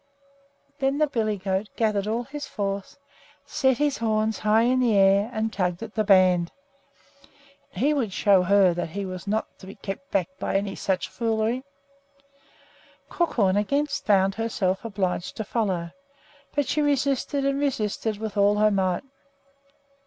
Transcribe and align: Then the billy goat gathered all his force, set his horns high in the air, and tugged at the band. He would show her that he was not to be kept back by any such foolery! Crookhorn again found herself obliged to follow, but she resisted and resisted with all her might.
Then 0.79 0.97
the 0.97 1.05
billy 1.05 1.37
goat 1.37 1.69
gathered 1.75 2.07
all 2.07 2.23
his 2.23 2.47
force, 2.47 2.97
set 3.45 3.77
his 3.77 3.99
horns 3.99 4.39
high 4.39 4.63
in 4.63 4.79
the 4.79 4.95
air, 4.97 5.29
and 5.31 5.53
tugged 5.53 5.83
at 5.83 5.93
the 5.93 6.03
band. 6.03 6.51
He 7.69 7.93
would 7.93 8.11
show 8.11 8.41
her 8.41 8.73
that 8.73 8.89
he 8.89 9.05
was 9.05 9.27
not 9.27 9.59
to 9.59 9.67
be 9.67 9.75
kept 9.75 10.09
back 10.09 10.27
by 10.39 10.55
any 10.55 10.73
such 10.73 11.07
foolery! 11.07 11.63
Crookhorn 13.09 13.55
again 13.57 13.85
found 13.85 14.33
herself 14.33 14.83
obliged 14.83 15.37
to 15.37 15.43
follow, 15.43 15.91
but 16.55 16.67
she 16.67 16.81
resisted 16.81 17.45
and 17.45 17.59
resisted 17.59 18.17
with 18.17 18.35
all 18.37 18.55
her 18.57 18.71
might. 18.71 19.03